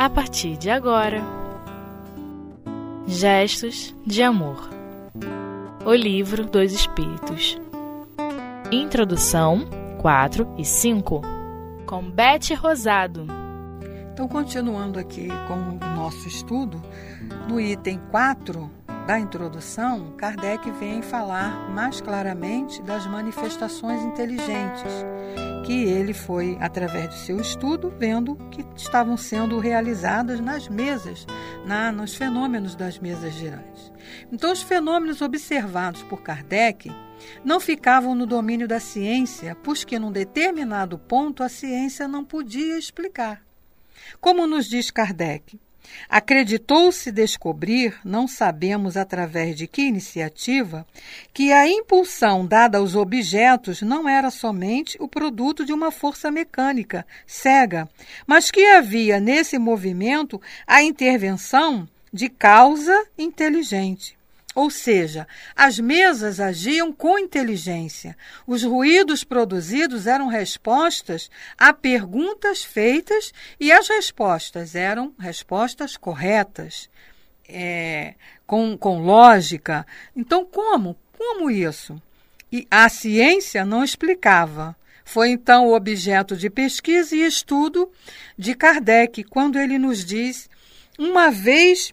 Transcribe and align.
a 0.00 0.08
partir 0.08 0.56
de 0.56 0.70
agora. 0.70 1.20
Gestos 3.06 3.94
de 4.06 4.22
Amor. 4.22 4.70
O 5.84 5.92
Livro 5.92 6.46
dos 6.46 6.72
Espíritos. 6.72 7.60
Introdução 8.72 9.68
4 10.00 10.54
e 10.56 10.64
5 10.64 11.20
Com 11.84 12.10
Beth 12.10 12.56
Rosado. 12.58 13.26
Então, 14.10 14.26
continuando 14.26 14.98
aqui 14.98 15.28
com 15.46 15.54
o 15.54 15.94
nosso 15.94 16.26
estudo, 16.26 16.80
no 17.46 17.60
item 17.60 18.00
4 18.10 18.70
da 19.06 19.18
introdução, 19.18 20.12
Kardec 20.16 20.70
vem 20.72 21.02
falar 21.02 21.70
mais 21.70 22.00
claramente 22.00 22.80
das 22.82 23.06
manifestações 23.06 24.02
inteligentes 24.02 25.04
que 25.64 25.84
ele 25.84 26.12
foi, 26.12 26.56
através 26.60 27.08
do 27.08 27.14
seu 27.14 27.40
estudo, 27.40 27.92
vendo 27.98 28.34
que 28.50 28.64
estavam 28.74 29.16
sendo 29.16 29.58
realizadas 29.58 30.40
nas 30.40 30.68
mesas, 30.68 31.26
na, 31.64 31.92
nos 31.92 32.14
fenômenos 32.14 32.74
das 32.74 32.98
mesas 32.98 33.34
girantes. 33.34 33.92
Então, 34.32 34.52
os 34.52 34.62
fenômenos 34.62 35.20
observados 35.20 36.02
por 36.04 36.22
Kardec 36.22 36.90
não 37.44 37.60
ficavam 37.60 38.14
no 38.14 38.26
domínio 38.26 38.66
da 38.66 38.80
ciência, 38.80 39.56
pois 39.62 39.84
que 39.84 39.98
num 39.98 40.10
determinado 40.10 40.98
ponto 40.98 41.42
a 41.42 41.48
ciência 41.48 42.08
não 42.08 42.24
podia 42.24 42.78
explicar. 42.78 43.42
Como 44.20 44.46
nos 44.46 44.66
diz 44.66 44.90
Kardec, 44.90 45.60
Acreditou-se 46.08 47.10
descobrir, 47.10 47.98
não 48.04 48.28
sabemos 48.28 48.96
através 48.96 49.56
de 49.56 49.66
que 49.66 49.82
iniciativa, 49.82 50.86
que 51.32 51.52
a 51.52 51.68
impulsão 51.68 52.46
dada 52.46 52.78
aos 52.78 52.94
objetos 52.94 53.82
não 53.82 54.08
era 54.08 54.30
somente 54.30 54.96
o 55.00 55.08
produto 55.08 55.64
de 55.64 55.72
uma 55.72 55.90
força 55.90 56.30
mecânica 56.30 57.06
cega, 57.26 57.88
mas 58.26 58.50
que 58.50 58.64
havia 58.66 59.20
nesse 59.20 59.58
movimento 59.58 60.40
a 60.66 60.82
intervenção 60.82 61.88
de 62.12 62.28
causa 62.28 63.06
inteligente. 63.16 64.19
Ou 64.54 64.68
seja, 64.68 65.28
as 65.54 65.78
mesas 65.78 66.40
agiam 66.40 66.92
com 66.92 67.18
inteligência. 67.18 68.16
Os 68.44 68.64
ruídos 68.64 69.22
produzidos 69.22 70.08
eram 70.08 70.26
respostas 70.26 71.30
a 71.56 71.72
perguntas 71.72 72.64
feitas 72.64 73.32
e 73.60 73.70
as 73.70 73.88
respostas 73.88 74.74
eram 74.74 75.14
respostas 75.18 75.96
corretas, 75.96 76.90
é, 77.48 78.14
com, 78.44 78.76
com 78.76 79.00
lógica. 79.00 79.86
Então, 80.16 80.44
como? 80.44 80.96
Como 81.16 81.48
isso? 81.48 82.02
E 82.50 82.66
a 82.68 82.88
ciência 82.88 83.64
não 83.64 83.84
explicava. 83.84 84.74
Foi 85.04 85.30
então 85.30 85.68
o 85.68 85.74
objeto 85.74 86.36
de 86.36 86.50
pesquisa 86.50 87.14
e 87.14 87.24
estudo 87.24 87.90
de 88.36 88.54
Kardec, 88.54 89.22
quando 89.24 89.58
ele 89.58 89.78
nos 89.78 90.04
diz: 90.04 90.50
uma 90.98 91.30
vez 91.30 91.92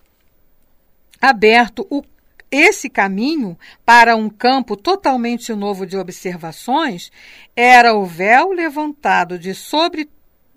aberto 1.22 1.86
o 1.90 2.04
esse 2.52 2.90
caminho 2.90 3.58
para 3.86 4.16
um 4.16 4.30
campo 4.30 4.76
totalmente 4.76 5.54
novo 5.54 5.86
de 5.86 5.98
observações 5.98 7.12
era 7.56 7.94
o 7.94 8.06
véu 8.06 8.52
levantado 8.52 9.38
de 9.38 9.54
sobre 9.54 10.10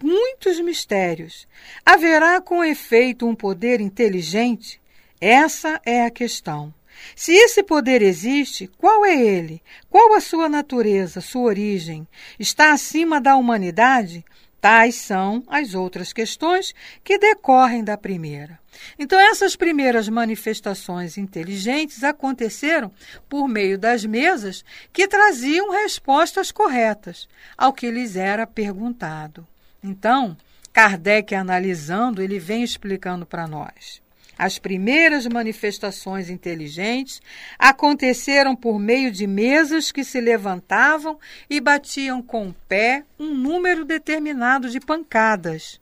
muitos 0.02 0.60
mistérios. 0.60 1.46
Haverá 1.84 2.40
com 2.40 2.64
efeito 2.64 3.26
um 3.26 3.34
poder 3.34 3.80
inteligente? 3.80 4.80
Essa 5.20 5.80
é 5.84 6.04
a 6.04 6.10
questão. 6.10 6.72
Se 7.14 7.32
esse 7.32 7.62
poder 7.62 8.02
existe, 8.02 8.66
qual 8.78 9.04
é 9.04 9.14
ele? 9.14 9.62
Qual 9.88 10.14
a 10.14 10.20
sua 10.20 10.48
natureza, 10.48 11.20
sua 11.20 11.42
origem? 11.42 12.06
Está 12.38 12.72
acima 12.72 13.20
da 13.20 13.36
humanidade? 13.36 14.24
Tais 14.60 14.96
são 14.96 15.42
as 15.46 15.74
outras 15.74 16.12
questões 16.12 16.74
que 17.02 17.18
decorrem 17.18 17.82
da 17.82 17.96
primeira. 17.96 18.58
Então, 18.98 19.18
essas 19.18 19.56
primeiras 19.56 20.08
manifestações 20.08 21.16
inteligentes 21.16 22.04
aconteceram 22.04 22.92
por 23.28 23.48
meio 23.48 23.78
das 23.78 24.04
mesas 24.04 24.64
que 24.92 25.08
traziam 25.08 25.70
respostas 25.70 26.52
corretas 26.52 27.26
ao 27.56 27.72
que 27.72 27.90
lhes 27.90 28.16
era 28.16 28.46
perguntado. 28.46 29.46
Então, 29.82 30.36
Kardec, 30.72 31.34
analisando, 31.34 32.22
ele 32.22 32.38
vem 32.38 32.62
explicando 32.62 33.24
para 33.24 33.46
nós. 33.46 34.02
As 34.40 34.58
primeiras 34.58 35.26
manifestações 35.26 36.30
inteligentes 36.30 37.20
aconteceram 37.58 38.56
por 38.56 38.78
meio 38.78 39.12
de 39.12 39.26
mesas 39.26 39.92
que 39.92 40.02
se 40.02 40.18
levantavam 40.18 41.18
e 41.50 41.60
batiam 41.60 42.22
com 42.22 42.48
o 42.48 42.54
pé 42.66 43.04
um 43.18 43.34
número 43.34 43.84
determinado 43.84 44.70
de 44.70 44.80
pancadas. 44.80 45.78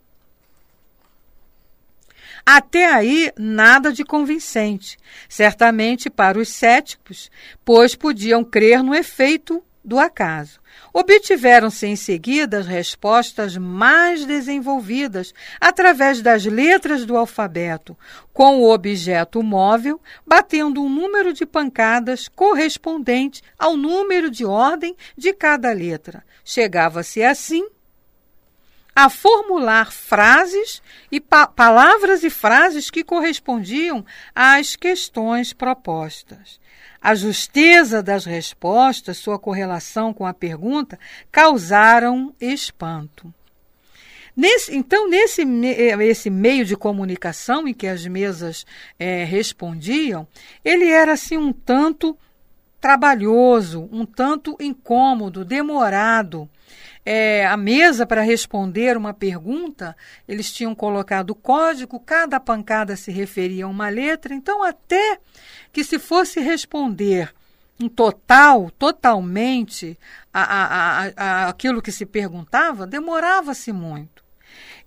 Até 2.45 2.93
aí, 2.93 3.33
nada 3.39 3.93
de 3.93 4.03
convincente, 4.03 4.99
certamente 5.29 6.11
para 6.11 6.37
os 6.37 6.49
céticos, 6.49 7.31
pois 7.65 7.95
podiam 7.95 8.43
crer 8.43 8.83
no 8.83 8.93
efeito 8.93 9.63
do 9.89 9.99
acaso. 9.99 10.61
Obtiveram-se 10.93 11.87
em 11.87 11.97
seguida 11.97 12.59
as 12.59 12.67
respostas 12.67 13.57
mais 13.57 14.27
desenvolvidas 14.27 15.33
através 15.59 16.21
das 16.21 16.45
letras 16.45 17.07
do 17.07 17.17
alfabeto, 17.17 17.97
com 18.31 18.61
o 18.61 18.71
objeto 18.71 19.43
móvel 19.43 19.99
batendo 20.27 20.83
um 20.83 20.91
número 20.91 21.33
de 21.33 21.47
pancadas 21.47 22.29
correspondente 22.29 23.43
ao 23.59 23.79
número 23.79 24.31
de 24.31 24.45
ordem 24.45 24.95
de 25.17 25.33
cada 25.33 25.73
letra. 25.73 26.23
Chegava-se 26.45 27.23
assim 27.23 27.67
a 28.95 29.09
formular 29.09 29.91
frases 29.91 30.83
e 31.11 31.19
pa 31.19 31.47
palavras 31.47 32.25
e 32.25 32.31
frases 32.31 32.91
que 32.91 33.05
correspondiam 33.05 34.05
às 34.35 34.77
questões 34.77 35.53
propostas. 35.53 36.61
A 37.01 37.15
justeza 37.15 38.03
das 38.03 38.25
respostas, 38.25 39.19
sua 39.19 39.39
correlação 39.39 40.13
com 40.13 40.27
a 40.27 40.35
pergunta, 40.35 40.99
causaram 41.31 42.35
espanto. 42.41 43.33
Nesse, 44.37 44.77
então, 44.77 45.09
nesse 45.09 45.43
esse 46.01 46.31
meio 46.31 46.65
de 46.65 46.77
comunicação 46.77 47.67
em 47.67 47.75
que 47.75 47.89
as 47.89 48.07
mesas 48.07 48.65
é, 48.99 49.25
respondiam, 49.25 50.29
ele 50.65 50.89
era 50.89 51.15
assim 51.15 51.37
um 51.37 51.53
tanto 51.53 52.17
trabalhoso, 52.81 53.89
um 53.91 54.07
tanto 54.07 54.57
incômodo, 54.61 55.45
demorado 55.45 56.49
é, 57.11 57.47
a 57.47 57.57
mesa 57.57 58.07
para 58.07 58.21
responder 58.21 58.95
uma 58.95 59.15
pergunta, 59.15 59.97
eles 60.29 60.53
tinham 60.53 60.75
colocado 60.75 61.31
o 61.31 61.35
código, 61.35 61.99
cada 61.99 62.39
pancada 62.39 62.97
se 62.97 63.11
referia 63.11 63.65
a 63.65 63.69
uma 63.69 63.89
letra, 63.89 64.35
então 64.35 64.63
até 64.63 65.19
que 65.73 65.83
se 65.83 65.99
fosse 65.99 66.39
responder 66.39 67.33
um 67.81 67.89
total, 67.89 68.71
totalmente, 68.73 69.99
a, 70.31 70.43
a, 70.43 70.67
a, 70.67 71.13
a 71.17 71.49
aquilo 71.49 71.81
que 71.81 71.91
se 71.91 72.05
perguntava, 72.05 72.87
demorava-se 72.87 73.73
muito. 73.73 74.23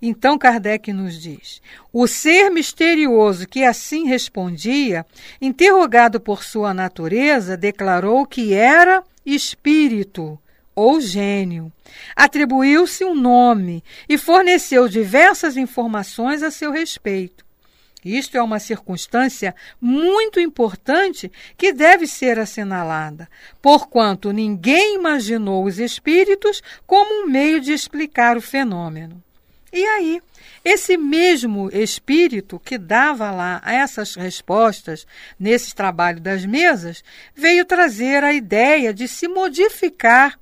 Então 0.00 0.38
Kardec 0.38 0.92
nos 0.92 1.20
diz: 1.20 1.60
o 1.92 2.06
ser 2.06 2.50
misterioso 2.50 3.48
que 3.48 3.64
assim 3.64 4.06
respondia, 4.06 5.04
interrogado 5.40 6.20
por 6.20 6.44
sua 6.44 6.72
natureza, 6.72 7.56
declarou 7.56 8.24
que 8.24 8.54
era 8.54 9.02
espírito 9.26 10.38
ou 10.74 11.00
gênio. 11.00 11.72
Atribuiu-se 12.16 13.04
um 13.04 13.14
nome 13.14 13.82
e 14.08 14.16
forneceu 14.16 14.88
diversas 14.88 15.56
informações 15.56 16.42
a 16.42 16.50
seu 16.50 16.70
respeito. 16.70 17.44
Isto 18.04 18.36
é 18.36 18.42
uma 18.42 18.58
circunstância 18.58 19.54
muito 19.80 20.40
importante 20.40 21.30
que 21.56 21.72
deve 21.72 22.06
ser 22.06 22.38
assinalada, 22.38 23.28
porquanto 23.60 24.32
ninguém 24.32 24.96
imaginou 24.96 25.64
os 25.64 25.78
espíritos 25.78 26.60
como 26.84 27.22
um 27.22 27.28
meio 27.28 27.60
de 27.60 27.72
explicar 27.72 28.36
o 28.36 28.40
fenômeno. 28.40 29.22
E 29.72 29.86
aí, 29.86 30.20
esse 30.64 30.98
mesmo 30.98 31.70
espírito 31.72 32.60
que 32.60 32.76
dava 32.76 33.30
lá 33.30 33.62
essas 33.64 34.16
respostas 34.16 35.06
nesse 35.38 35.74
trabalho 35.74 36.20
das 36.20 36.44
mesas, 36.44 37.02
veio 37.34 37.64
trazer 37.64 38.22
a 38.22 38.34
ideia 38.34 38.92
de 38.92 39.08
se 39.08 39.26
modificar 39.28 40.38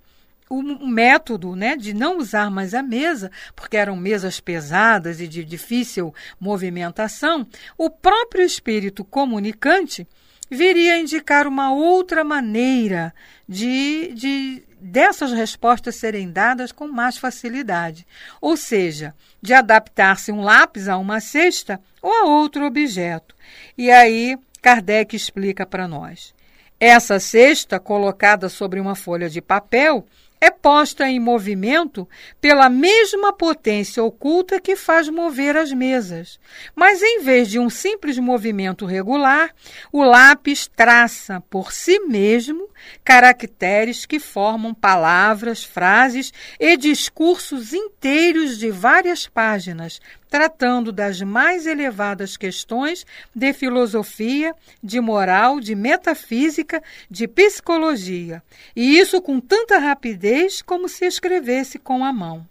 o 0.51 0.87
método 0.89 1.55
né, 1.55 1.77
de 1.77 1.95
não 1.95 2.19
usar 2.19 2.51
mais 2.51 2.75
a 2.75 2.83
mesa, 2.83 3.31
porque 3.55 3.77
eram 3.77 3.95
mesas 3.95 4.41
pesadas 4.41 5.21
e 5.21 5.29
de 5.29 5.45
difícil 5.45 6.13
movimentação, 6.41 7.47
o 7.79 7.89
próprio 7.89 8.45
espírito 8.45 9.05
comunicante 9.05 10.07
viria 10.51 10.95
a 10.95 10.99
indicar 10.99 11.47
uma 11.47 11.73
outra 11.73 12.25
maneira 12.25 13.15
de, 13.49 14.13
de 14.13 14.63
dessas 14.81 15.31
respostas 15.31 15.95
serem 15.95 16.33
dadas 16.33 16.73
com 16.73 16.89
mais 16.89 17.17
facilidade, 17.17 18.05
ou 18.41 18.57
seja, 18.57 19.15
de 19.41 19.55
adaptar-se 19.55 20.33
um 20.33 20.41
lápis 20.41 20.89
a 20.89 20.99
uma 20.99 21.21
cesta 21.21 21.81
ou 22.03 22.13
a 22.13 22.25
outro 22.25 22.67
objeto. 22.67 23.37
E 23.79 23.89
aí 23.89 24.37
Kardec 24.61 25.15
explica 25.15 25.65
para 25.65 25.87
nós. 25.87 26.35
Essa 26.79 27.21
cesta, 27.21 27.79
colocada 27.79 28.49
sobre 28.49 28.81
uma 28.81 28.95
folha 28.95 29.29
de 29.29 29.43
papel, 29.43 30.07
é 30.41 30.51
posta 30.51 31.07
em 31.07 31.21
movimento 31.21 32.09
pela 32.41 32.71
mesma 32.71 33.31
potência 33.31 34.03
oculta 34.03 34.59
que 34.59 34.75
faz 34.75 35.09
mover 35.09 35.55
as 35.55 35.71
mesas. 35.71 36.41
Mas 36.75 37.03
em 37.03 37.21
vez 37.21 37.49
de 37.49 37.59
um 37.59 37.69
simples 37.69 38.19
movimento 38.19 38.87
regular, 38.87 39.55
o 39.93 40.03
lápis 40.03 40.67
traça 40.67 41.43
por 41.51 41.73
si 41.73 42.01
mesmo 42.01 42.69
caracteres 43.05 44.07
que 44.07 44.19
formam 44.19 44.73
palavras, 44.73 45.63
frases 45.63 46.33
e 46.59 46.75
discursos 46.77 47.75
inteiros 47.75 48.57
de 48.59 48.71
várias 48.71 49.27
páginas, 49.29 50.01
tratando 50.31 50.93
das 50.93 51.21
mais 51.21 51.67
elevadas 51.67 52.37
questões 52.37 53.05
de 53.35 53.53
filosofia, 53.53 54.55
de 54.83 55.01
moral, 55.01 55.59
de 55.59 55.75
metafísica, 55.75 56.81
de 57.11 57.27
psicologia. 57.27 58.41
E 58.75 58.99
isso 58.99 59.21
com 59.21 59.41
tanta 59.41 59.79
rapidez 59.79 60.63
como 60.63 60.89
se 60.89 61.05
escrevesse 61.05 61.79
com 61.79 62.05
a 62.05 62.13
mão. 62.13 62.47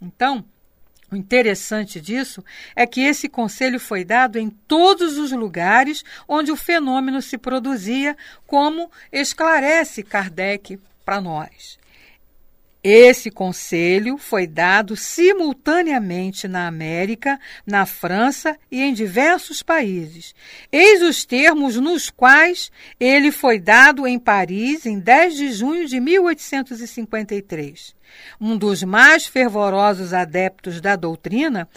Então, 0.00 0.42
o 1.12 1.16
interessante 1.16 2.00
disso 2.00 2.42
é 2.74 2.86
que 2.86 3.02
esse 3.02 3.28
conselho 3.28 3.78
foi 3.78 4.04
dado 4.04 4.38
em 4.38 4.48
todos 4.48 5.18
os 5.18 5.32
lugares 5.32 6.04
onde 6.26 6.50
o 6.50 6.56
fenômeno 6.56 7.20
se 7.20 7.36
produzia, 7.36 8.16
como 8.46 8.90
esclarece 9.12 10.02
Kardec 10.02 10.78
para 11.04 11.20
nós. 11.20 11.78
Esse 12.82 13.30
conselho 13.30 14.16
foi 14.16 14.46
dado 14.46 14.96
simultaneamente 14.96 16.48
na 16.48 16.66
América, 16.66 17.38
na 17.66 17.84
França 17.84 18.56
e 18.70 18.80
em 18.80 18.94
diversos 18.94 19.62
países. 19.62 20.34
Eis 20.72 21.02
os 21.02 21.26
termos 21.26 21.76
nos 21.76 22.08
quais 22.08 22.72
ele 22.98 23.30
foi 23.30 23.58
dado 23.58 24.06
em 24.06 24.18
Paris 24.18 24.86
em 24.86 24.98
10 24.98 25.36
de 25.36 25.52
junho 25.52 25.86
de 25.86 26.00
1853. 26.00 27.94
Um 28.40 28.56
dos 28.56 28.82
mais 28.82 29.26
fervorosos 29.26 30.14
adeptos 30.14 30.80
da 30.80 30.96
doutrina, 30.96 31.68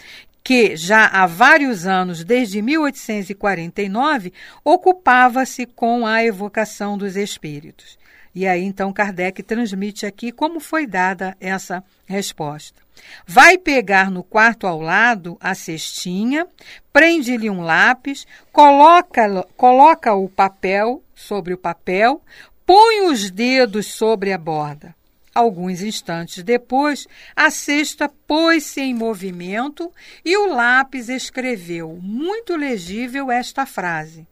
que 0.41 0.77
já 0.77 1.05
há 1.07 1.27
vários 1.27 1.85
anos, 1.85 2.23
desde 2.23 2.61
1849, 2.61 4.31
ocupava-se 4.63 5.65
com 5.65 6.07
a 6.07 6.23
evocação 6.23 6.97
dos 6.97 7.17
espíritos. 7.17 8.01
E 8.35 8.47
aí 8.47 8.63
então 8.63 8.91
Kardec 8.91 9.43
transmite 9.43 10.05
aqui 10.05 10.31
como 10.31 10.59
foi 10.59 10.87
dada 10.87 11.37
essa 11.39 11.83
resposta. 12.05 12.81
Vai 13.27 13.57
pegar 13.57 14.09
no 14.09 14.23
quarto 14.23 14.65
ao 14.65 14.79
lado 14.79 15.37
a 15.39 15.53
cestinha, 15.53 16.47
prende-lhe 16.91 17.49
um 17.49 17.61
lápis, 17.61 18.25
coloca, 18.51 19.45
coloca 19.55 20.13
o 20.13 20.29
papel 20.29 21.03
sobre 21.13 21.53
o 21.53 21.57
papel, 21.57 22.21
põe 22.65 23.01
os 23.01 23.29
dedos 23.29 23.87
sobre 23.87 24.31
a 24.31 24.37
borda. 24.37 24.95
Alguns 25.33 25.81
instantes 25.81 26.43
depois, 26.43 27.07
a 27.35 27.49
cesta 27.49 28.07
pôs-se 28.07 28.81
em 28.81 28.93
movimento 28.93 29.91
e 30.23 30.37
o 30.37 30.53
lápis 30.53 31.09
escreveu, 31.09 31.97
muito 32.01 32.55
legível, 32.55 33.31
esta 33.31 33.65
frase: 33.65 34.27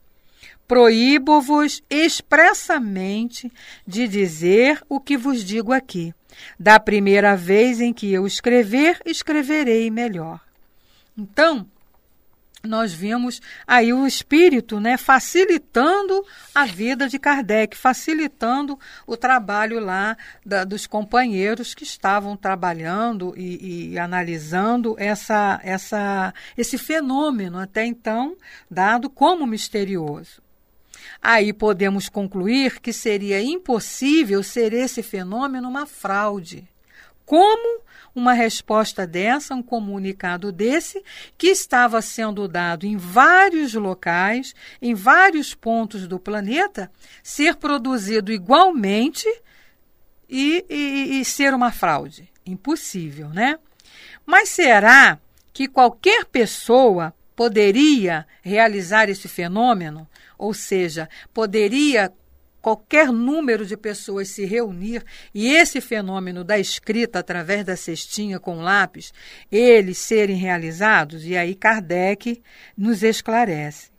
Proíbo-vos 0.71 1.83
expressamente 1.89 3.51
de 3.85 4.07
dizer 4.07 4.81
o 4.87 5.01
que 5.01 5.17
vos 5.17 5.43
digo 5.43 5.73
aqui. 5.73 6.15
Da 6.57 6.79
primeira 6.79 7.35
vez 7.35 7.81
em 7.81 7.91
que 7.91 8.09
eu 8.09 8.25
escrever, 8.25 8.97
escreverei 9.05 9.91
melhor. 9.91 10.39
Então, 11.17 11.67
nós 12.63 12.93
vimos 12.93 13.41
aí 13.67 13.91
o 13.91 14.07
espírito 14.07 14.79
né, 14.79 14.95
facilitando 14.95 16.25
a 16.55 16.63
vida 16.63 17.09
de 17.09 17.19
Kardec, 17.19 17.75
facilitando 17.75 18.79
o 19.05 19.17
trabalho 19.17 19.77
lá 19.77 20.15
da, 20.45 20.63
dos 20.63 20.87
companheiros 20.87 21.73
que 21.73 21.83
estavam 21.83 22.37
trabalhando 22.37 23.33
e, 23.35 23.89
e, 23.91 23.99
analisando 23.99 24.95
essa, 24.97 25.59
essa, 25.65 26.33
esse 26.57 26.77
fenômeno 26.77 27.59
até 27.59 27.85
então 27.85 28.37
dado 28.69 29.09
como 29.09 29.45
misterioso. 29.45 30.41
Aí 31.21 31.53
podemos 31.53 32.09
concluir 32.09 32.79
que 32.79 32.93
seria 32.93 33.41
impossível 33.41 34.43
ser 34.43 34.73
esse 34.73 35.01
fenômeno 35.03 35.67
uma 35.67 35.85
fraude. 35.85 36.67
Como 37.25 37.81
uma 38.13 38.33
resposta 38.33 39.07
dessa, 39.07 39.55
um 39.55 39.63
comunicado 39.63 40.51
desse, 40.51 41.03
que 41.37 41.47
estava 41.47 42.01
sendo 42.01 42.47
dado 42.47 42.85
em 42.85 42.97
vários 42.97 43.73
locais, 43.73 44.53
em 44.81 44.93
vários 44.93 45.53
pontos 45.53 46.07
do 46.07 46.19
planeta, 46.19 46.91
ser 47.23 47.55
produzido 47.55 48.31
igualmente 48.31 49.27
e, 50.29 50.65
e, 50.69 51.21
e 51.21 51.25
ser 51.25 51.53
uma 51.53 51.71
fraude? 51.71 52.29
Impossível, 52.45 53.29
né? 53.29 53.57
Mas 54.25 54.49
será 54.49 55.19
que 55.53 55.67
qualquer 55.67 56.25
pessoa 56.25 57.13
poderia 57.35 58.25
realizar 58.41 59.09
esse 59.09 59.27
fenômeno? 59.27 60.07
Ou 60.41 60.55
seja, 60.55 61.07
poderia 61.31 62.11
qualquer 62.63 63.11
número 63.11 63.63
de 63.63 63.77
pessoas 63.77 64.29
se 64.29 64.43
reunir 64.43 65.05
e 65.35 65.53
esse 65.53 65.79
fenômeno 65.79 66.43
da 66.43 66.57
escrita 66.57 67.19
através 67.19 67.63
da 67.63 67.75
cestinha 67.75 68.39
com 68.39 68.59
lápis, 68.59 69.13
eles 69.51 69.99
serem 69.99 70.35
realizados? 70.35 71.27
E 71.27 71.37
aí 71.37 71.53
Kardec 71.53 72.41
nos 72.75 73.03
esclarece. 73.03 73.91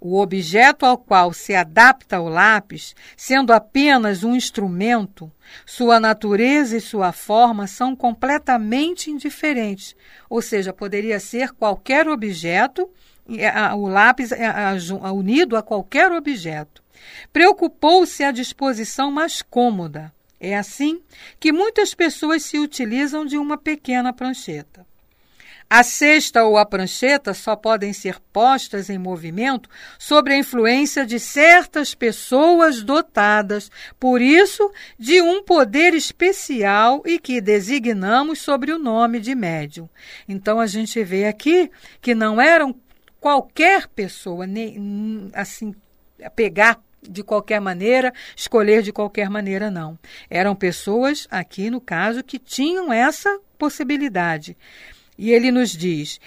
O 0.00 0.18
objeto 0.18 0.86
ao 0.86 0.96
qual 0.96 1.34
se 1.34 1.54
adapta 1.54 2.18
o 2.18 2.30
lápis, 2.30 2.94
sendo 3.14 3.52
apenas 3.52 4.24
um 4.24 4.34
instrumento, 4.34 5.30
sua 5.66 6.00
natureza 6.00 6.78
e 6.78 6.80
sua 6.80 7.12
forma 7.12 7.66
são 7.66 7.94
completamente 7.94 9.10
indiferentes. 9.10 9.94
Ou 10.30 10.40
seja, 10.40 10.72
poderia 10.72 11.20
ser 11.20 11.52
qualquer 11.52 12.08
objeto 12.08 12.90
o 13.76 13.88
lápis 13.88 14.32
é 14.32 14.48
unido 15.12 15.56
a 15.56 15.62
qualquer 15.62 16.12
objeto. 16.12 16.82
Preocupou-se 17.32 18.22
a 18.22 18.30
disposição 18.30 19.10
mais 19.10 19.42
cômoda. 19.42 20.12
É 20.40 20.56
assim 20.56 21.00
que 21.40 21.52
muitas 21.52 21.94
pessoas 21.94 22.42
se 22.44 22.58
utilizam 22.58 23.24
de 23.24 23.38
uma 23.38 23.56
pequena 23.56 24.12
prancheta. 24.12 24.86
A 25.68 25.82
cesta 25.82 26.44
ou 26.44 26.58
a 26.58 26.66
prancheta 26.66 27.32
só 27.32 27.56
podem 27.56 27.92
ser 27.92 28.20
postas 28.32 28.90
em 28.90 28.98
movimento 28.98 29.68
sobre 29.98 30.34
a 30.34 30.38
influência 30.38 31.06
de 31.06 31.18
certas 31.18 31.94
pessoas 31.94 32.82
dotadas, 32.82 33.70
por 33.98 34.20
isso, 34.20 34.70
de 34.98 35.22
um 35.22 35.42
poder 35.42 35.94
especial 35.94 37.02
e 37.06 37.18
que 37.18 37.40
designamos 37.40 38.40
sobre 38.40 38.72
o 38.72 38.78
nome 38.78 39.18
de 39.18 39.34
médium. 39.34 39.88
Então 40.28 40.60
a 40.60 40.66
gente 40.66 41.02
vê 41.02 41.24
aqui 41.24 41.70
que 42.00 42.14
não 42.14 42.40
eram 42.40 42.74
qualquer 43.24 43.88
pessoa, 43.88 44.46
nem, 44.46 45.30
assim, 45.32 45.74
pegar 46.36 46.78
de 47.00 47.22
qualquer 47.22 47.58
maneira, 47.58 48.12
escolher 48.36 48.82
de 48.82 48.92
qualquer 48.92 49.30
maneira, 49.30 49.70
não. 49.70 49.98
Eram 50.28 50.54
pessoas, 50.54 51.26
aqui 51.30 51.70
no 51.70 51.80
caso, 51.80 52.22
que 52.22 52.38
tinham 52.38 52.92
essa 52.92 53.40
possibilidade. 53.56 54.54
E 55.16 55.32
ele 55.32 55.50
nos 55.50 55.70
diz: 55.70 56.20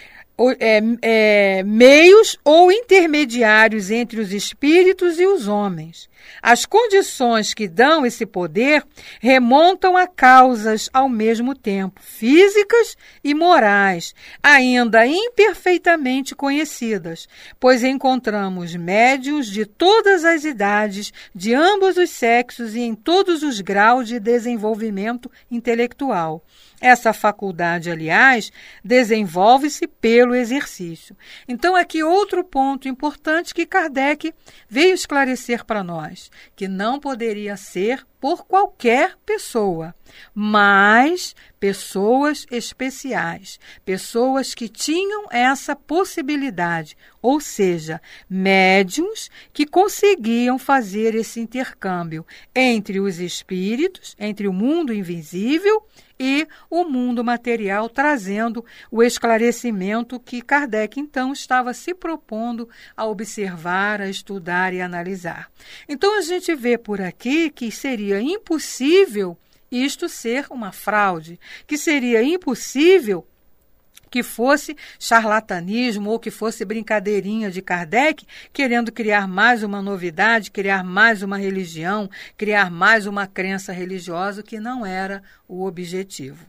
é, 0.60 0.82
é, 1.02 1.64
meios 1.64 2.38
ou 2.44 2.72
intermediários 2.72 3.90
entre 3.90 4.20
os 4.20 4.32
espíritos 4.32 5.20
e 5.20 5.26
os 5.26 5.48
homens. 5.48 6.08
As 6.42 6.66
condições 6.66 7.54
que 7.54 7.68
dão 7.68 8.06
esse 8.06 8.26
poder 8.26 8.84
remontam 9.20 9.98
a 9.98 10.06
causas 10.06 10.90
ao 10.94 11.10
mesmo 11.10 11.56
tempo 11.56 12.02
físicas 12.02 12.96
e 13.24 13.34
morais, 13.34 14.14
ainda 14.42 15.06
imperfeitamente 15.08 16.36
conhecidas, 16.36 17.28
pois 17.60 17.84
encontramos 17.84 18.76
médios 18.76 19.48
de 19.48 19.66
todas 19.66 20.24
as 20.24 20.44
idades, 20.44 21.12
de 21.34 21.54
ambos 21.54 21.98
os 21.98 22.10
sexos 22.10 22.76
e 22.76 22.82
em 22.82 22.94
todos 22.94 23.42
os 23.42 23.60
graus 23.62 24.08
de 24.08 24.20
desenvolvimento 24.20 25.32
intelectual. 25.50 26.44
Essa 26.80 27.12
faculdade, 27.12 27.90
aliás, 27.90 28.52
desenvolve-se 28.84 29.88
pelo 29.88 30.36
exercício. 30.36 31.18
Então, 31.48 31.76
aqui 31.76 32.04
outro 32.04 32.44
ponto 32.44 32.88
importante 32.88 33.54
que 33.54 33.66
Kardec 33.66 34.32
veio 34.70 34.94
esclarecer 34.94 35.66
para 35.66 35.84
nós, 35.84 36.30
que 36.56 36.68
não 36.68 37.00
poderia 37.00 37.58
ser 37.58 38.06
por 38.20 38.46
qualquer 38.46 39.16
pessoa, 39.26 39.94
mas 40.34 41.36
pessoas 41.60 42.46
especiais, 42.52 43.60
pessoas 43.84 44.54
que 44.54 44.70
tinham 44.70 45.26
essa 45.32 45.76
possibilidade, 45.76 46.96
ou 47.22 47.40
seja, 47.40 48.02
médiums 48.30 49.30
que 49.52 49.66
conseguiam 49.66 50.60
fazer 50.60 51.16
esse 51.16 51.40
intercâmbio 51.40 52.26
entre 52.56 53.00
os 53.00 53.20
espíritos, 53.20 54.16
entre 54.20 54.48
o 54.48 54.54
mundo 54.54 54.94
invisível 54.94 55.84
e 56.20 56.48
o 56.70 56.84
mundo 56.84 57.24
material, 57.24 57.90
trazendo 57.90 58.66
o 58.90 59.04
esclarecimento 59.04 60.20
que 60.20 60.42
Kardec 60.42 61.00
então 61.00 61.32
estava 61.32 61.74
se 61.74 61.94
propondo 61.94 62.68
a 62.96 63.06
observar, 63.06 64.02
a 64.02 64.10
estudar 64.10 64.74
e 64.74 64.82
analisar. 64.82 65.52
Então 65.88 66.18
a 66.18 66.22
gente 66.22 66.56
vê 66.56 66.78
por 66.78 67.02
aqui 67.02 67.50
que 67.50 67.72
seria 67.72 68.20
impossível 68.22 69.38
isto 69.72 70.08
ser 70.08 70.48
uma 70.50 70.72
fraude, 70.72 71.40
que 71.66 71.78
seria 71.78 72.24
impossível 72.24 73.28
que 74.10 74.24
fosse 74.24 74.76
charlatanismo 75.00 76.10
ou 76.10 76.20
que 76.20 76.32
fosse 76.32 76.64
brincadeirinha 76.66 77.52
de 77.52 77.62
Kardec, 77.62 78.26
querendo 78.54 78.92
criar 78.92 79.28
mais 79.28 79.64
uma 79.64 79.82
novidade, 79.82 80.52
criar 80.52 80.84
mais 80.84 81.22
uma 81.22 81.38
religião, 81.38 82.10
criar 82.38 82.72
mais 82.72 83.06
uma 83.06 83.28
crença 83.28 83.72
religiosa, 83.72 84.42
que 84.42 84.60
não 84.60 84.86
era 84.86 85.22
o 85.48 85.66
objetivo. 85.66 86.46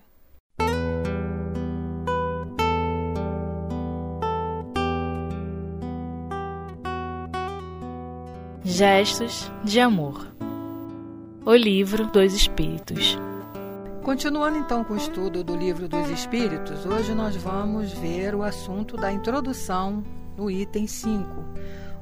Gestos 8.65 9.51
de 9.65 9.81
Amor 9.81 10.38
O 11.49 11.55
Livro 11.55 12.05
dos 12.09 12.35
Espíritos 12.35 13.17
Continuando 14.03 14.59
então 14.59 14.85
com 14.85 14.93
o 14.93 14.97
estudo 14.99 15.43
do 15.43 15.57
Livro 15.57 15.89
dos 15.89 16.11
Espíritos, 16.11 16.85
hoje 16.85 17.15
nós 17.15 17.37
vamos 17.37 17.91
ver 17.91 18.35
o 18.35 18.43
assunto 18.43 18.99
da 18.99 19.11
introdução 19.11 20.05
no 20.37 20.51
item 20.51 20.87
5, 20.87 21.27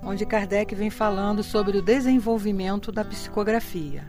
onde 0.02 0.26
Kardec 0.26 0.74
vem 0.74 0.90
falando 0.90 1.44
sobre 1.44 1.78
o 1.78 1.80
desenvolvimento 1.80 2.90
da 2.90 3.04
psicografia. 3.04 4.08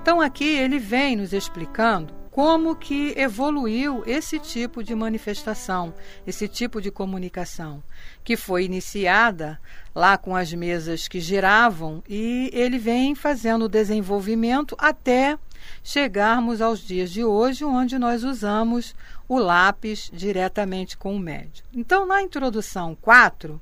Então 0.00 0.22
aqui 0.22 0.56
ele 0.56 0.78
vem 0.78 1.16
nos 1.16 1.34
explicando 1.34 2.21
como 2.32 2.74
que 2.74 3.12
evoluiu 3.14 4.02
esse 4.06 4.38
tipo 4.38 4.82
de 4.82 4.94
manifestação, 4.94 5.92
esse 6.26 6.48
tipo 6.48 6.80
de 6.80 6.90
comunicação, 6.90 7.82
que 8.24 8.38
foi 8.38 8.64
iniciada 8.64 9.60
lá 9.94 10.16
com 10.16 10.34
as 10.34 10.50
mesas 10.50 11.06
que 11.06 11.20
giravam 11.20 12.02
e 12.08 12.50
ele 12.54 12.78
vem 12.78 13.14
fazendo 13.14 13.66
o 13.66 13.68
desenvolvimento 13.68 14.74
até 14.78 15.38
chegarmos 15.84 16.62
aos 16.62 16.80
dias 16.80 17.10
de 17.10 17.22
hoje, 17.22 17.66
onde 17.66 17.98
nós 17.98 18.24
usamos 18.24 18.96
o 19.28 19.38
lápis 19.38 20.10
diretamente 20.10 20.96
com 20.96 21.14
o 21.14 21.20
médio. 21.20 21.62
Então, 21.70 22.06
na 22.06 22.22
introdução 22.22 22.96
4, 23.02 23.60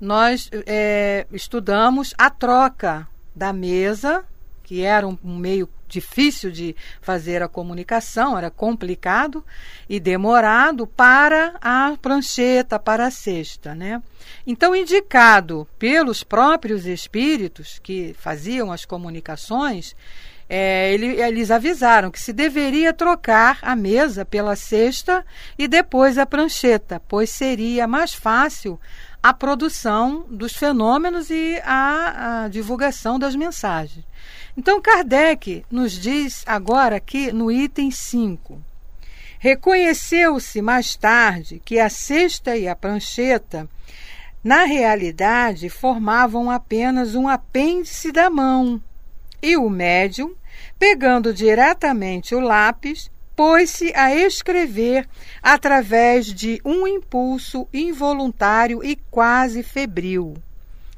nós 0.00 0.50
é, 0.66 1.28
estudamos 1.30 2.12
a 2.18 2.28
troca 2.28 3.06
da 3.34 3.52
mesa, 3.52 4.24
que 4.64 4.82
era 4.82 5.06
um, 5.06 5.18
meio 5.22 5.68
difícil 5.86 6.50
de 6.50 6.74
fazer 7.00 7.42
a 7.42 7.48
comunicação, 7.48 8.36
era 8.36 8.50
complicado 8.50 9.44
e 9.88 10.00
demorado 10.00 10.86
para 10.86 11.54
a 11.60 11.96
prancheta, 12.00 12.78
para 12.78 13.06
a 13.06 13.10
cesta, 13.10 13.74
né? 13.74 14.02
Então, 14.46 14.74
indicado 14.74 15.68
pelos 15.78 16.24
próprios 16.24 16.86
espíritos 16.86 17.78
que 17.78 18.16
faziam 18.18 18.72
as 18.72 18.84
comunicações, 18.84 19.94
é, 20.48 20.92
ele, 20.92 21.20
eles 21.20 21.50
avisaram 21.50 22.10
que 22.10 22.20
se 22.20 22.32
deveria 22.32 22.92
trocar 22.92 23.58
a 23.62 23.76
mesa 23.76 24.24
pela 24.24 24.56
cesta 24.56 25.24
e 25.58 25.68
depois 25.68 26.18
a 26.18 26.26
prancheta, 26.26 27.00
pois 27.06 27.30
seria 27.30 27.86
mais 27.86 28.12
fácil 28.12 28.80
a 29.24 29.32
produção 29.32 30.26
dos 30.28 30.52
fenômenos 30.52 31.30
e 31.30 31.58
a, 31.64 32.42
a 32.44 32.48
divulgação 32.48 33.18
das 33.18 33.34
mensagens. 33.34 34.04
Então, 34.54 34.82
Kardec 34.82 35.64
nos 35.70 35.92
diz 35.92 36.44
agora 36.46 36.96
aqui 36.96 37.32
no 37.32 37.50
item 37.50 37.90
5. 37.90 38.60
Reconheceu-se 39.38 40.60
mais 40.60 40.94
tarde 40.94 41.58
que 41.64 41.80
a 41.80 41.88
cesta 41.88 42.54
e 42.54 42.68
a 42.68 42.76
prancheta, 42.76 43.66
na 44.44 44.64
realidade, 44.64 45.70
formavam 45.70 46.50
apenas 46.50 47.14
um 47.14 47.26
apêndice 47.26 48.12
da 48.12 48.28
mão 48.28 48.78
e 49.42 49.56
o 49.56 49.70
médium, 49.70 50.34
pegando 50.78 51.32
diretamente 51.32 52.34
o 52.34 52.40
lápis, 52.40 53.10
pôs-se 53.36 53.92
a 53.94 54.14
escrever 54.14 55.08
através 55.42 56.26
de 56.26 56.60
um 56.64 56.86
impulso 56.86 57.68
involuntário 57.72 58.82
e 58.82 58.96
quase 59.10 59.62
febril. 59.62 60.34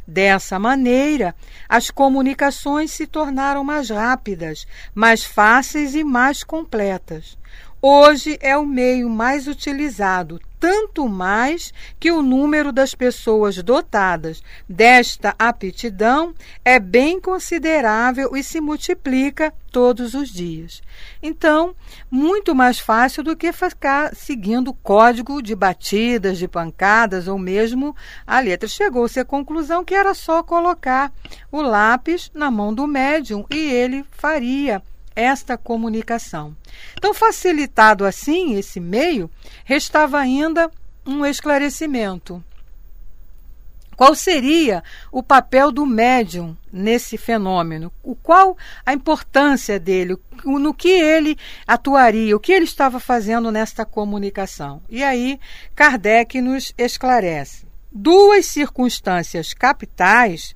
Dessa 0.06 0.58
maneira, 0.58 1.34
as 1.68 1.90
comunicações 1.90 2.92
se 2.92 3.06
tornaram 3.06 3.64
mais 3.64 3.90
rápidas, 3.90 4.66
mais 4.94 5.24
fáceis 5.24 5.96
e 5.96 6.04
mais 6.04 6.44
completas. 6.44 7.36
Hoje 7.80 8.38
é 8.40 8.56
o 8.56 8.64
meio 8.64 9.08
mais 9.10 9.46
utilizado, 9.46 10.40
tanto 10.58 11.06
mais 11.06 11.74
que 12.00 12.10
o 12.10 12.22
número 12.22 12.72
das 12.72 12.94
pessoas 12.94 13.62
dotadas 13.62 14.42
desta 14.66 15.34
aptidão 15.38 16.34
é 16.64 16.80
bem 16.80 17.20
considerável 17.20 18.34
e 18.34 18.42
se 18.42 18.62
multiplica 18.62 19.52
todos 19.70 20.14
os 20.14 20.30
dias. 20.30 20.80
Então, 21.22 21.76
muito 22.10 22.54
mais 22.54 22.78
fácil 22.78 23.22
do 23.22 23.36
que 23.36 23.52
ficar 23.52 24.14
seguindo 24.16 24.68
o 24.68 24.74
código 24.74 25.42
de 25.42 25.54
batidas, 25.54 26.38
de 26.38 26.48
pancadas 26.48 27.28
ou 27.28 27.38
mesmo 27.38 27.94
a 28.26 28.40
letra. 28.40 28.66
Chegou-se 28.66 29.20
à 29.20 29.24
conclusão 29.24 29.84
que 29.84 29.94
era 29.94 30.14
só 30.14 30.42
colocar 30.42 31.12
o 31.52 31.60
lápis 31.60 32.30
na 32.34 32.50
mão 32.50 32.72
do 32.72 32.86
médium 32.86 33.44
e 33.50 33.58
ele 33.58 34.02
faria 34.12 34.82
esta 35.16 35.56
comunicação. 35.56 36.54
Então, 36.96 37.14
facilitado 37.14 38.04
assim 38.04 38.54
esse 38.56 38.78
meio, 38.78 39.30
restava 39.64 40.18
ainda 40.18 40.70
um 41.06 41.24
esclarecimento. 41.24 42.44
Qual 43.96 44.14
seria 44.14 44.84
o 45.10 45.22
papel 45.22 45.72
do 45.72 45.86
médium 45.86 46.54
nesse 46.70 47.16
fenômeno? 47.16 47.90
O 48.02 48.14
qual 48.14 48.54
a 48.84 48.92
importância 48.92 49.80
dele? 49.80 50.18
No 50.44 50.74
que 50.74 50.90
ele 50.90 51.38
atuaria? 51.66 52.36
O 52.36 52.40
que 52.40 52.52
ele 52.52 52.66
estava 52.66 53.00
fazendo 53.00 53.50
nesta 53.50 53.86
comunicação? 53.86 54.82
E 54.90 55.02
aí 55.02 55.40
Kardec 55.74 56.42
nos 56.42 56.74
esclarece. 56.76 57.64
Duas 57.90 58.44
circunstâncias 58.44 59.54
capitais 59.54 60.54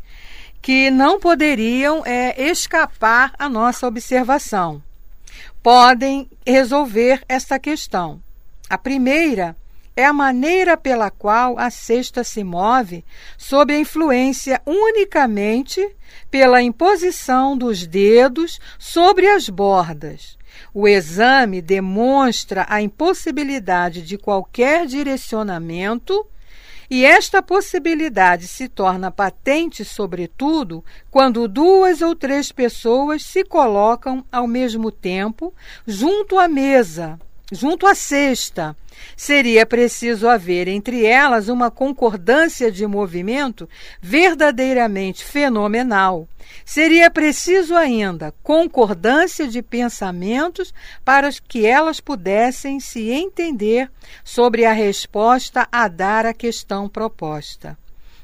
que 0.62 0.90
não 0.90 1.19
poderiam 1.19 2.02
é, 2.05 2.40
escapar 2.43 3.33
à 3.38 3.49
nossa 3.49 3.87
observação. 3.87 4.83
Podem 5.62 6.29
resolver 6.47 7.23
esta 7.29 7.59
questão. 7.59 8.21
A 8.69 8.79
primeira 8.79 9.57
é 9.97 10.05
a 10.05 10.12
maneira 10.12 10.76
pela 10.76 11.11
qual 11.11 11.59
a 11.59 11.71
cesta 11.71 12.25
se 12.25 12.43
move 12.45 13.05
sob 13.37 13.75
a 13.75 13.79
influência 13.79 14.61
unicamente 14.64 15.87
pela 16.31 16.62
imposição 16.62 17.57
dos 17.57 17.87
dedos 17.87 18.61
sobre 18.79 19.29
as 19.29 19.49
bordas. 19.49 20.38
O 20.73 20.87
exame 20.87 21.61
demonstra 21.61 22.64
a 22.69 22.81
impossibilidade 22.81 24.02
de 24.02 24.17
qualquer 24.17 24.87
direcionamento 24.87 26.26
e 26.90 27.04
esta 27.04 27.40
possibilidade 27.40 28.49
se 28.49 28.68
torna 28.68 29.12
patente, 29.12 29.85
sobretudo, 29.85 30.85
quando 31.09 31.47
duas 31.47 32.02
ou 32.02 32.16
três 32.16 32.50
pessoas 32.50 33.23
se 33.23 33.44
colocam 33.44 34.25
ao 34.32 34.49
mesmo 34.49 34.90
tempo 34.90 35.54
junto 35.87 36.37
à 36.37 36.49
mesa, 36.49 37.16
junto 37.52 37.87
à 37.87 37.95
cesta. 37.95 38.76
Seria 39.16 39.64
preciso 39.64 40.28
haver 40.28 40.69
entre 40.69 41.04
elas 41.04 41.49
uma 41.49 41.71
concordância 41.71 42.71
de 42.71 42.87
movimento 42.87 43.69
verdadeiramente 44.00 45.25
fenomenal. 45.25 46.28
Seria 46.64 47.11
preciso 47.11 47.75
ainda 47.75 48.35
concordância 48.42 49.49
de 49.49 49.62
pensamentos 49.62 50.75
para 51.04 51.30
que 51.49 51.66
elas 51.66 52.00
pudessem 52.00 52.78
se 52.78 53.11
entender 53.11 53.90
sobre 54.25 54.64
a 54.64 54.73
resposta 54.73 55.66
a 55.71 55.88
dar 55.88 56.26
à 56.26 56.35
questão 56.35 56.88
proposta. 56.88 57.78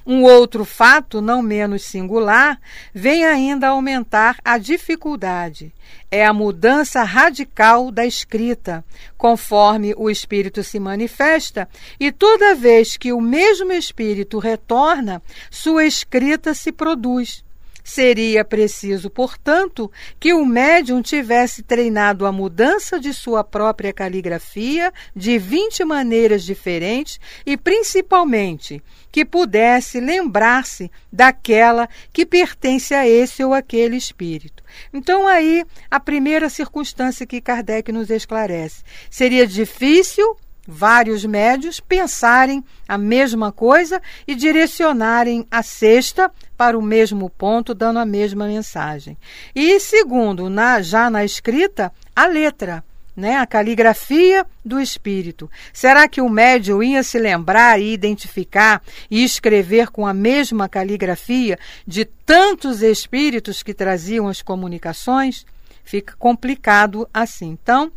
Um 0.07 0.23
outro 0.23 0.65
fato, 0.65 1.21
não 1.21 1.43
menos 1.43 1.83
singular, 1.83 2.61
vem 2.95 3.25
ainda 3.25 3.69
aumentar 3.69 4.37
a 4.45 4.57
dificuldade. 4.57 5.75
É 6.09 6.25
a 6.25 6.33
mudança 6.33 7.03
radical 7.03 7.91
da 7.91 8.07
escrita, 8.07 8.85
conforme 9.17 9.95
o 9.97 10.09
espírito 10.09 10.63
se 10.63 10.79
manifesta, 10.79 11.69
e 11.99 12.13
toda 12.13 12.55
vez 12.55 12.97
que 12.97 13.13
o 13.13 13.21
mesmo 13.21 13.73
espírito 13.73 14.39
retorna, 14.39 15.21
sua 15.51 15.85
escrita 15.85 16.55
se 16.55 16.71
produz. 16.71 17.45
Seria 17.89 18.45
preciso, 18.45 19.09
portanto, 19.09 19.89
que 20.19 20.35
o 20.35 20.45
médium 20.45 21.01
tivesse 21.01 21.63
treinado 21.63 22.27
a 22.27 22.33
mudança 22.33 22.99
de 22.99 23.15
sua 23.15 23.45
própria 23.45 23.93
caligrafia 23.93 24.93
de 25.15 25.39
20 25.39 25.85
maneiras 25.85 26.43
diferentes 26.43 27.21
e, 27.47 27.57
principalmente, 27.57 28.83
que 29.13 29.25
pudesse 29.25 30.01
lembrar-se 30.01 30.91
daquela 31.13 31.89
que 32.13 32.27
pertence 32.27 32.93
a 32.93 33.07
esse 33.07 33.45
ou 33.45 33.55
aquele 33.55 33.97
espírito. 33.97 34.65
Então, 34.93 35.29
aí, 35.29 35.65
a 35.89 36.01
primeira 36.01 36.49
circunstância 36.49 37.25
que 37.25 37.41
Kardec 37.41 37.93
nos 37.93 38.11
esclarece: 38.11 38.83
seria 39.09 39.47
difícil 39.47 40.37
vários 40.67 41.25
médios 41.25 41.79
pensarem 41.79 42.65
a 42.89 42.99
mesma 42.99 43.53
coisa 43.53 44.03
e 44.27 44.35
direcionarem 44.35 45.47
a 45.51 45.63
cesta 45.63 46.33
para 46.57 46.79
o 46.79 46.83
mesmo 46.83 47.29
ponto, 47.29 47.75
dando 47.75 47.99
a 47.99 48.05
mesma 48.05 48.47
mensagem. 48.47 49.17
E 49.55 49.79
segundo, 49.79 50.49
na, 50.49 50.81
já 50.81 51.11
na 51.11 51.25
escrita, 51.25 51.93
a 52.15 52.27
letra. 52.27 52.85
Né, 53.15 53.35
a 53.35 53.47
caligrafia 53.47 54.45
do 54.63 54.79
espírito. 54.79 55.51
Será 55.73 56.07
que 56.07 56.21
o 56.21 56.29
médium 56.29 56.83
ia 56.83 57.03
se 57.03 57.19
lembrar 57.19 57.81
e 57.81 57.95
identificar 57.95 58.83
e 59.11 59.25
escrever 59.25 59.89
com 59.89 60.07
a 60.07 60.13
mesma 60.13 60.69
caligrafia 60.69 61.59
de 61.87 62.05
tantos 62.05 62.83
espíritos 62.83 63.63
que 63.63 63.73
traziam 63.73 64.29
as 64.29 64.43
comunicações? 64.43 65.47
Fica 65.83 66.15
complicado 66.19 67.09
assim. 67.15 67.57
Então, 67.63 67.91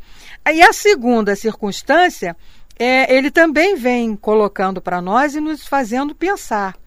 e 0.50 0.62
a 0.62 0.72
segunda 0.72 1.36
circunstância, 1.36 2.34
é, 2.78 3.14
ele 3.14 3.30
também 3.30 3.76
vem 3.76 4.16
colocando 4.16 4.82
para 4.82 5.02
nós 5.02 5.36
e 5.36 5.42
nos 5.42 5.68
fazendo 5.68 6.16
pensar. 6.16 6.78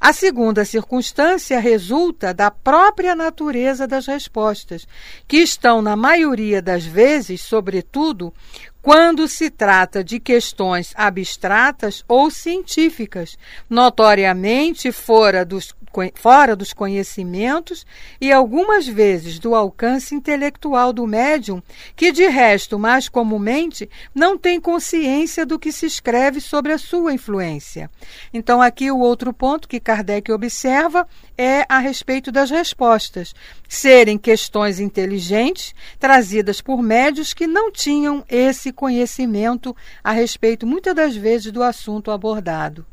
A 0.00 0.14
segunda 0.14 0.64
circunstância 0.64 1.60
resulta 1.60 2.32
da 2.32 2.50
própria 2.50 3.14
natureza 3.14 3.86
das 3.86 4.06
respostas, 4.06 4.88
que 5.28 5.36
estão, 5.36 5.82
na 5.82 5.94
maioria 5.94 6.62
das 6.62 6.86
vezes, 6.86 7.42
sobretudo, 7.42 8.32
quando 8.82 9.28
se 9.28 9.50
trata 9.50 10.02
de 10.02 10.18
questões 10.18 10.92
abstratas 10.96 12.04
ou 12.08 12.30
científicas, 12.30 13.36
notoriamente 13.68 14.90
fora 14.90 15.44
dos 15.44 15.74
fora 16.14 16.54
dos 16.54 16.72
conhecimentos 16.72 17.84
e 18.20 18.32
algumas 18.32 18.86
vezes 18.86 19.38
do 19.38 19.54
alcance 19.54 20.14
intelectual 20.14 20.92
do 20.92 21.06
médium, 21.06 21.62
que 21.96 22.12
de 22.12 22.26
resto, 22.26 22.78
mais 22.78 23.08
comumente, 23.08 23.90
não 24.14 24.38
tem 24.38 24.60
consciência 24.60 25.44
do 25.44 25.58
que 25.58 25.72
se 25.72 25.86
escreve 25.86 26.40
sobre 26.40 26.72
a 26.72 26.78
sua 26.78 27.12
influência. 27.12 27.90
Então, 28.32 28.62
aqui 28.62 28.90
o 28.90 28.98
outro 28.98 29.32
ponto 29.32 29.68
que 29.68 29.80
Kardec 29.80 30.30
observa 30.30 31.06
é 31.36 31.64
a 31.68 31.78
respeito 31.78 32.30
das 32.30 32.50
respostas 32.50 33.34
serem 33.68 34.18
questões 34.18 34.78
inteligentes 34.78 35.74
trazidas 35.98 36.60
por 36.60 36.82
médios 36.82 37.32
que 37.32 37.46
não 37.46 37.70
tinham 37.72 38.24
esse 38.28 38.69
conhecimento 38.72 39.76
a 40.02 40.12
respeito, 40.12 40.66
muitas 40.66 40.94
das 40.94 41.16
vezes, 41.16 41.52
do 41.52 41.62
assunto 41.62 42.10
abordado. 42.10 42.86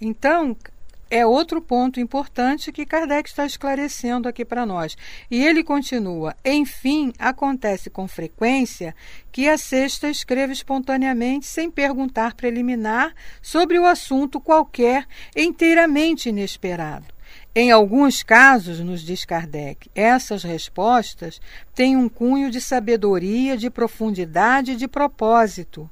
Então, 0.00 0.56
é 1.12 1.26
outro 1.26 1.60
ponto 1.60 2.00
importante 2.00 2.72
que 2.72 2.86
Kardec 2.86 3.28
está 3.28 3.44
esclarecendo 3.44 4.26
aqui 4.26 4.46
para 4.46 4.64
nós. 4.64 4.96
E 5.30 5.44
ele 5.44 5.62
continua: 5.62 6.34
enfim, 6.42 7.12
acontece 7.18 7.90
com 7.90 8.08
frequência 8.08 8.96
que 9.30 9.46
a 9.46 9.58
sexta 9.58 10.08
escreva 10.08 10.54
espontaneamente, 10.54 11.44
sem 11.44 11.70
perguntar 11.70 12.32
preliminar 12.32 13.14
sobre 13.42 13.78
o 13.78 13.84
assunto 13.84 14.40
qualquer, 14.40 15.06
inteiramente 15.36 16.30
inesperado. 16.30 17.11
Em 17.54 17.70
alguns 17.70 18.22
casos, 18.22 18.80
nos 18.80 19.02
diz 19.02 19.26
Kardec, 19.26 19.90
essas 19.94 20.42
respostas 20.42 21.38
têm 21.74 21.98
um 21.98 22.08
cunho 22.08 22.50
de 22.50 22.62
sabedoria, 22.62 23.58
de 23.58 23.68
profundidade 23.68 24.72
e 24.72 24.76
de 24.76 24.88
propósito. 24.88 25.88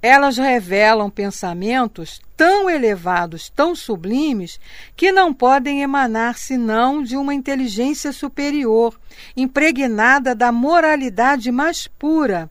Elas 0.00 0.38
revelam 0.38 1.10
pensamentos 1.10 2.20
tão 2.36 2.70
elevados, 2.70 3.50
tão 3.50 3.74
sublimes, 3.74 4.60
que 4.94 5.10
não 5.10 5.34
podem 5.34 5.82
emanar 5.82 6.38
senão 6.38 7.02
de 7.02 7.16
uma 7.16 7.34
inteligência 7.34 8.12
superior, 8.12 8.96
impregnada 9.36 10.32
da 10.32 10.52
moralidade 10.52 11.50
mais 11.50 11.88
pura. 11.88 12.48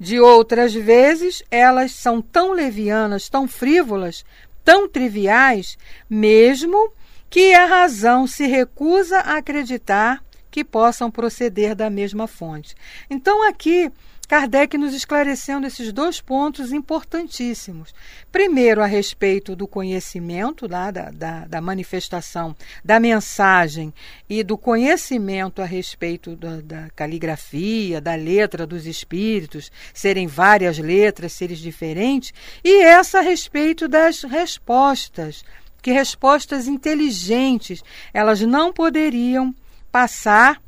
De 0.00 0.18
outras 0.18 0.74
vezes, 0.74 1.44
elas 1.48 1.92
são 1.92 2.20
tão 2.20 2.50
levianas, 2.50 3.28
tão 3.28 3.46
frívolas, 3.46 4.24
tão 4.64 4.88
triviais, 4.88 5.78
mesmo 6.08 6.92
que 7.30 7.54
a 7.54 7.64
razão 7.64 8.26
se 8.26 8.46
recusa 8.46 9.20
a 9.20 9.36
acreditar 9.36 10.22
que 10.50 10.64
possam 10.64 11.10
proceder 11.10 11.76
da 11.76 11.88
mesma 11.88 12.26
fonte. 12.26 12.74
Então, 13.08 13.48
aqui 13.48 13.90
Kardec 14.30 14.78
nos 14.78 14.94
esclarecendo 14.94 15.66
esses 15.66 15.92
dois 15.92 16.20
pontos 16.20 16.72
importantíssimos. 16.72 17.92
Primeiro, 18.30 18.80
a 18.80 18.86
respeito 18.86 19.56
do 19.56 19.66
conhecimento 19.66 20.68
da, 20.68 20.92
da, 20.92 21.46
da 21.46 21.60
manifestação 21.60 22.54
da 22.84 23.00
mensagem 23.00 23.92
e 24.28 24.44
do 24.44 24.56
conhecimento 24.56 25.60
a 25.60 25.64
respeito 25.64 26.36
da, 26.36 26.60
da 26.60 26.90
caligrafia, 26.94 28.00
da 28.00 28.14
letra 28.14 28.64
dos 28.64 28.86
espíritos, 28.86 29.72
serem 29.92 30.28
várias 30.28 30.78
letras, 30.78 31.32
seres 31.32 31.58
diferentes, 31.58 32.32
e 32.62 32.84
essa 32.84 33.18
a 33.18 33.22
respeito 33.22 33.88
das 33.88 34.22
respostas, 34.22 35.44
que 35.80 35.92
respostas 35.92 36.66
inteligentes 36.66 37.82
elas 38.12 38.40
não 38.40 38.72
poderiam 38.72 39.54
passar 39.90 40.60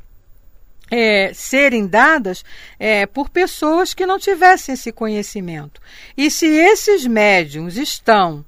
é, 0.91 1.33
serem 1.33 1.87
dadas 1.87 2.45
é, 2.79 3.07
por 3.07 3.31
pessoas 3.31 3.95
que 3.95 4.05
não 4.05 4.19
tivessem 4.19 4.75
esse 4.75 4.93
conhecimento. 4.93 5.81
E 6.15 6.31
se 6.31 6.47
esses 6.47 7.07
médiums 7.07 7.79
estão 7.79 8.45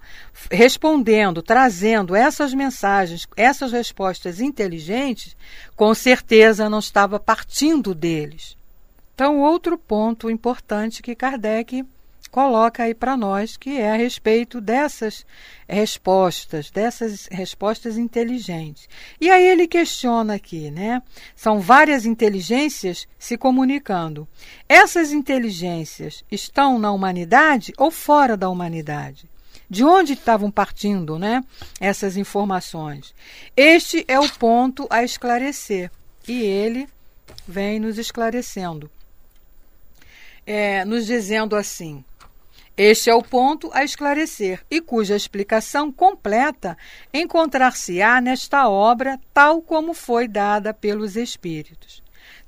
respondendo, 0.50 1.40
trazendo 1.42 2.14
essas 2.14 2.52
mensagens, 2.52 3.26
essas 3.34 3.72
respostas 3.72 4.40
inteligentes, 4.40 5.34
com 5.74 5.94
certeza 5.94 6.68
não 6.68 6.80
estava 6.80 7.18
partindo 7.18 7.94
deles. 7.94 8.56
Então, 9.14 9.40
outro 9.40 9.78
ponto 9.78 10.28
importante 10.28 11.02
que 11.02 11.14
Kardec 11.14 11.84
coloca 12.34 12.82
aí 12.82 12.96
para 12.96 13.16
nós, 13.16 13.56
que 13.56 13.78
é 13.78 13.92
a 13.92 13.96
respeito 13.96 14.60
dessas 14.60 15.24
respostas, 15.68 16.68
dessas 16.68 17.28
respostas 17.30 17.96
inteligentes. 17.96 18.88
E 19.20 19.30
aí 19.30 19.46
ele 19.46 19.68
questiona 19.68 20.34
aqui, 20.34 20.68
né? 20.68 21.00
São 21.36 21.60
várias 21.60 22.04
inteligências 22.04 23.06
se 23.16 23.38
comunicando. 23.38 24.26
Essas 24.68 25.12
inteligências 25.12 26.24
estão 26.28 26.76
na 26.76 26.90
humanidade 26.90 27.72
ou 27.78 27.88
fora 27.92 28.36
da 28.36 28.48
humanidade? 28.48 29.30
De 29.70 29.84
onde 29.84 30.14
estavam 30.14 30.50
partindo, 30.50 31.16
né? 31.20 31.40
Essas 31.78 32.16
informações. 32.16 33.14
Este 33.56 34.04
é 34.08 34.18
o 34.18 34.28
ponto 34.28 34.88
a 34.90 35.04
esclarecer. 35.04 35.88
E 36.26 36.42
ele 36.42 36.88
vem 37.46 37.78
nos 37.78 37.96
esclarecendo. 37.96 38.90
É, 40.44 40.84
nos 40.84 41.06
dizendo 41.06 41.54
assim: 41.54 42.04
este 42.76 43.08
é 43.08 43.14
o 43.14 43.22
ponto 43.22 43.70
a 43.72 43.84
esclarecer 43.84 44.64
e 44.70 44.80
cuja 44.80 45.16
explicação 45.16 45.92
completa 45.92 46.76
encontrar-se-á 47.12 48.20
nesta 48.20 48.68
obra, 48.68 49.18
tal 49.32 49.62
como 49.62 49.94
foi 49.94 50.26
dada 50.26 50.74
pelos 50.74 51.16
Espíritos. 51.16 52.03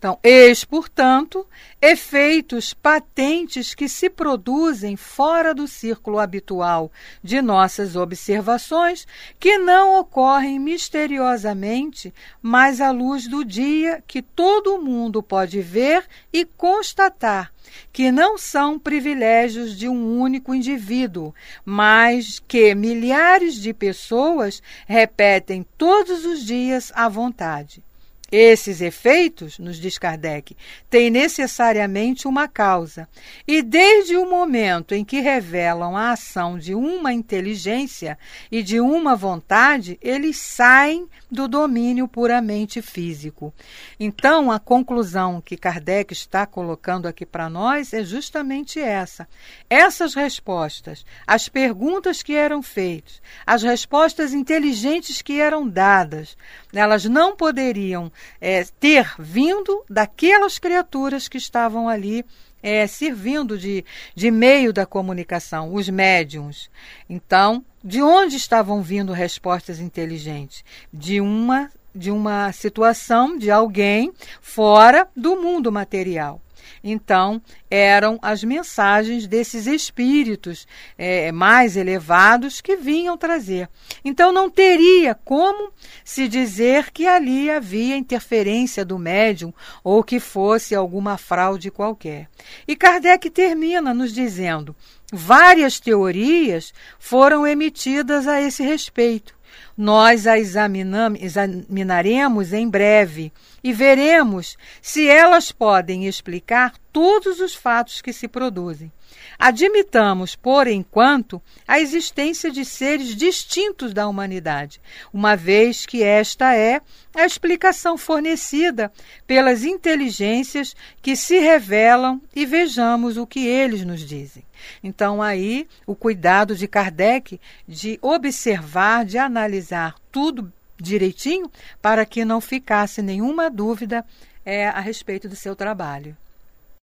Então, 0.06 0.20
eis, 0.22 0.62
portanto, 0.64 1.44
efeitos 1.82 2.72
patentes 2.72 3.74
que 3.74 3.88
se 3.88 4.08
produzem 4.08 4.94
fora 4.94 5.52
do 5.52 5.66
círculo 5.66 6.20
habitual 6.20 6.92
de 7.24 7.42
nossas 7.42 7.96
observações, 7.96 9.04
que 9.40 9.58
não 9.58 9.98
ocorrem 9.98 10.60
misteriosamente, 10.60 12.14
mas 12.40 12.80
à 12.80 12.92
luz 12.92 13.26
do 13.26 13.44
dia 13.44 14.00
que 14.06 14.22
todo 14.22 14.80
mundo 14.80 15.24
pode 15.24 15.60
ver 15.60 16.04
e 16.32 16.44
constatar, 16.44 17.52
que 17.92 18.12
não 18.12 18.38
são 18.38 18.78
privilégios 18.78 19.76
de 19.76 19.88
um 19.88 20.20
único 20.20 20.54
indivíduo, 20.54 21.34
mas 21.64 22.38
que 22.46 22.76
milhares 22.76 23.56
de 23.56 23.74
pessoas 23.74 24.62
repetem 24.86 25.66
todos 25.76 26.24
os 26.24 26.44
dias 26.44 26.92
à 26.94 27.08
vontade. 27.08 27.82
Esses 28.30 28.80
efeitos, 28.80 29.58
nos 29.58 29.78
diz 29.78 29.98
Kardec, 29.98 30.56
têm 30.90 31.10
necessariamente 31.10 32.26
uma 32.26 32.48
causa, 32.48 33.08
e 33.46 33.62
desde 33.62 34.16
o 34.16 34.28
momento 34.28 34.94
em 34.94 35.04
que 35.04 35.20
revelam 35.20 35.96
a 35.96 36.10
ação 36.10 36.58
de 36.58 36.74
uma 36.74 37.12
inteligência 37.12 38.18
e 38.50 38.64
de 38.64 38.80
uma 38.80 39.14
vontade, 39.14 39.96
eles 40.02 40.38
saem 40.38 41.08
do 41.30 41.46
domínio 41.46 42.08
puramente 42.08 42.82
físico. 42.82 43.54
Então, 43.98 44.50
a 44.50 44.58
conclusão 44.58 45.40
que 45.40 45.56
Kardec 45.56 46.12
está 46.12 46.46
colocando 46.46 47.06
aqui 47.06 47.24
para 47.24 47.48
nós 47.48 47.92
é 47.92 48.02
justamente 48.02 48.80
essa. 48.80 49.28
Essas 49.70 50.14
respostas, 50.14 51.04
as 51.26 51.48
perguntas 51.48 52.22
que 52.22 52.34
eram 52.34 52.60
feitas, 52.60 53.22
as 53.46 53.62
respostas 53.62 54.32
inteligentes 54.32 55.22
que 55.22 55.40
eram 55.40 55.68
dadas, 55.68 56.36
elas 56.72 57.04
não 57.04 57.36
poderiam 57.36 58.10
é, 58.40 58.64
ter 58.78 59.14
vindo 59.18 59.84
daquelas 59.88 60.58
criaturas 60.58 61.28
que 61.28 61.38
estavam 61.38 61.88
ali 61.88 62.24
é, 62.62 62.86
servindo 62.86 63.56
de, 63.56 63.84
de 64.14 64.30
meio 64.30 64.72
da 64.72 64.84
comunicação, 64.84 65.72
os 65.72 65.88
médiums. 65.88 66.70
Então, 67.08 67.64
de 67.82 68.02
onde 68.02 68.36
estavam 68.36 68.82
vindo 68.82 69.12
respostas 69.12 69.78
inteligentes? 69.78 70.64
De 70.92 71.20
uma 71.20 71.70
de 71.94 72.10
uma 72.10 72.52
situação 72.52 73.38
de 73.38 73.50
alguém 73.50 74.12
fora 74.42 75.08
do 75.16 75.34
mundo 75.34 75.72
material. 75.72 76.42
Então, 76.82 77.40
eram 77.70 78.18
as 78.22 78.42
mensagens 78.42 79.26
desses 79.26 79.66
espíritos 79.66 80.66
é, 80.96 81.30
mais 81.32 81.76
elevados 81.76 82.60
que 82.60 82.76
vinham 82.76 83.16
trazer. 83.16 83.68
Então, 84.04 84.32
não 84.32 84.50
teria 84.50 85.14
como 85.14 85.70
se 86.04 86.28
dizer 86.28 86.90
que 86.90 87.06
ali 87.06 87.50
havia 87.50 87.96
interferência 87.96 88.84
do 88.84 88.98
médium 88.98 89.52
ou 89.82 90.02
que 90.02 90.20
fosse 90.20 90.74
alguma 90.74 91.16
fraude 91.16 91.70
qualquer. 91.70 92.28
E 92.66 92.74
Kardec 92.74 93.28
termina 93.30 93.92
nos 93.92 94.12
dizendo: 94.12 94.74
várias 95.12 95.78
teorias 95.78 96.72
foram 96.98 97.46
emitidas 97.46 98.26
a 98.26 98.40
esse 98.40 98.62
respeito. 98.62 99.35
Nós 99.76 100.26
a 100.26 100.38
examinaremos 100.38 102.52
em 102.52 102.68
breve 102.68 103.32
e 103.62 103.72
veremos 103.72 104.56
se 104.80 105.08
elas 105.08 105.52
podem 105.52 106.06
explicar 106.06 106.74
todos 106.92 107.40
os 107.40 107.54
fatos 107.54 108.00
que 108.00 108.12
se 108.12 108.26
produzem. 108.26 108.90
Admitamos, 109.38 110.34
por 110.34 110.66
enquanto, 110.66 111.42
a 111.68 111.78
existência 111.78 112.50
de 112.50 112.64
seres 112.64 113.14
distintos 113.14 113.92
da 113.92 114.08
humanidade, 114.08 114.80
uma 115.12 115.36
vez 115.36 115.84
que 115.84 116.02
esta 116.02 116.54
é 116.54 116.80
a 117.14 117.26
explicação 117.26 117.98
fornecida 117.98 118.90
pelas 119.26 119.62
inteligências 119.62 120.74
que 121.02 121.14
se 121.14 121.38
revelam 121.38 122.20
e 122.34 122.46
vejamos 122.46 123.18
o 123.18 123.26
que 123.26 123.46
eles 123.46 123.84
nos 123.84 124.00
dizem. 124.00 124.42
Então, 124.82 125.20
aí, 125.20 125.68
o 125.86 125.94
cuidado 125.94 126.56
de 126.56 126.66
Kardec 126.66 127.38
de 127.68 127.98
observar, 128.00 129.04
de 129.04 129.18
analisar 129.36 129.94
tudo 130.10 130.50
direitinho, 130.78 131.50
para 131.80 132.04
que 132.04 132.24
não 132.24 132.40
ficasse 132.40 133.02
nenhuma 133.02 133.50
dúvida 133.50 134.04
é, 134.44 134.68
a 134.68 134.80
respeito 134.80 135.28
do 135.28 135.36
seu 135.36 135.54
trabalho. 135.54 136.16